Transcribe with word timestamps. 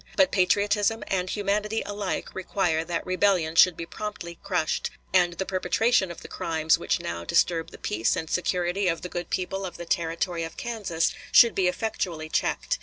But 0.15 0.31
patriotism 0.31 1.03
and 1.05 1.29
humanity 1.29 1.83
alike 1.85 2.33
require 2.33 2.83
that 2.83 3.05
rebellion 3.05 3.53
should 3.55 3.77
be 3.77 3.85
promptly 3.85 4.39
crushed, 4.41 4.89
and 5.13 5.33
the 5.33 5.45
perpetration 5.45 6.09
of 6.09 6.21
the 6.23 6.27
crimes 6.27 6.79
which 6.79 6.99
now 6.99 7.23
disturb 7.23 7.69
the 7.69 7.77
peace 7.77 8.15
and 8.15 8.27
security 8.27 8.87
of 8.87 9.03
the 9.03 9.09
good 9.09 9.29
people 9.29 9.63
of 9.63 9.77
the 9.77 9.85
Territory 9.85 10.41
of 10.41 10.57
Kansas 10.57 11.11
should 11.31 11.53
be 11.53 11.67
effectually 11.67 12.29
checked. 12.29 12.79